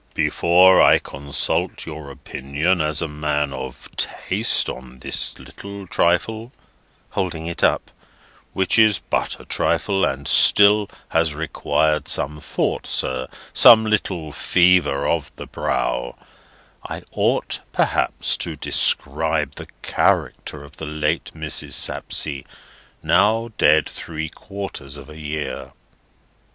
"Before 0.15 0.81
I 0.81 0.97
consult 0.97 1.85
your 1.85 2.09
opinion 2.09 2.81
as 2.81 3.03
a 3.03 3.07
man 3.07 3.53
of 3.53 3.87
taste 3.97 4.67
on 4.67 4.97
this 4.97 5.37
little 5.37 5.85
trifle"—holding 5.85 7.45
it 7.45 7.63
up—"which 7.63 8.79
is 8.79 8.97
but 8.97 9.39
a 9.39 9.45
trifle, 9.45 10.03
and 10.03 10.27
still 10.27 10.89
has 11.09 11.35
required 11.35 12.07
some 12.07 12.39
thought, 12.39 12.87
sir, 12.87 13.27
some 13.53 13.85
little 13.85 14.31
fever 14.31 15.07
of 15.07 15.31
the 15.35 15.45
brow, 15.45 16.15
I 16.83 17.03
ought 17.11 17.59
perhaps 17.71 18.35
to 18.37 18.55
describe 18.55 19.53
the 19.53 19.67
character 19.83 20.63
of 20.63 20.77
the 20.77 20.87
late 20.87 21.29
Mrs. 21.35 21.73
Sapsea, 21.73 22.43
now 23.03 23.51
dead 23.59 23.87
three 23.87 24.29
quarters 24.29 24.97
of 24.97 25.11
a 25.11 25.19
year." 25.19 25.73